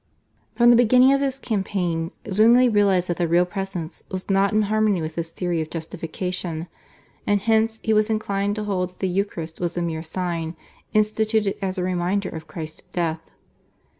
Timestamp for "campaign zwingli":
1.37-2.67